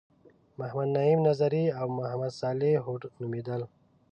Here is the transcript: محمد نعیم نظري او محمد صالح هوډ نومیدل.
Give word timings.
محمد 0.59 0.87
نعیم 0.95 1.19
نظري 1.29 1.63
او 1.79 1.85
محمد 1.97 2.31
صالح 2.39 2.71
هوډ 2.85 3.01
نومیدل. 3.21 3.61